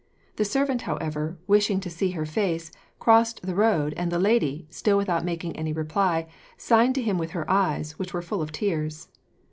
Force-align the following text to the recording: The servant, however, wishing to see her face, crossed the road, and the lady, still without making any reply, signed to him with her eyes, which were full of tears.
The 0.37 0.45
servant, 0.45 0.81
however, 0.89 1.37
wishing 1.45 1.79
to 1.81 1.89
see 1.91 2.09
her 2.13 2.25
face, 2.25 2.71
crossed 2.97 3.43
the 3.43 3.53
road, 3.53 3.93
and 3.95 4.11
the 4.11 4.17
lady, 4.17 4.65
still 4.71 4.97
without 4.97 5.23
making 5.23 5.55
any 5.55 5.73
reply, 5.73 6.25
signed 6.57 6.95
to 6.95 7.03
him 7.03 7.19
with 7.19 7.33
her 7.37 7.47
eyes, 7.47 7.99
which 7.99 8.11
were 8.11 8.23
full 8.23 8.41
of 8.41 8.51
tears. 8.51 9.09